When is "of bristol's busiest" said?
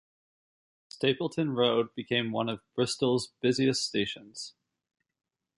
2.49-3.85